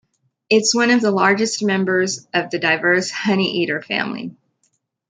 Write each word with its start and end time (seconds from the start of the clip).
It 0.49 0.63
is 0.63 0.73
one 0.73 0.89
of 0.89 1.01
the 1.01 1.11
largest 1.11 1.61
members 1.63 2.25
of 2.33 2.49
the 2.49 2.57
diverse 2.57 3.11
honeyeater 3.11 3.83
family. 3.85 4.35